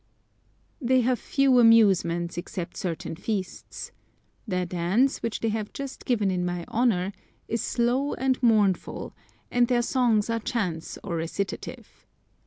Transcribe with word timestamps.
They 0.81 1.01
have 1.01 1.19
few 1.19 1.59
amusements, 1.59 2.35
except 2.35 2.75
certain 2.75 3.15
feasts. 3.15 3.91
Their 4.47 4.65
dance, 4.65 5.21
which 5.21 5.41
they 5.41 5.49
have 5.49 5.73
just 5.73 6.05
given 6.05 6.31
in 6.31 6.43
my 6.43 6.65
honour, 6.69 7.11
is 7.47 7.61
slow 7.61 8.15
and 8.15 8.41
mournful, 8.41 9.13
and 9.51 9.67
their 9.67 9.83
songs 9.83 10.27
are 10.27 10.39
chants 10.39 10.97
or 11.03 11.17
recitative. 11.17 12.07